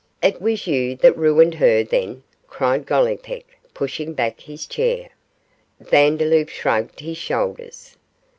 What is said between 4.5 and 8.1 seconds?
chair. Vandeloup shrugged his shoulders.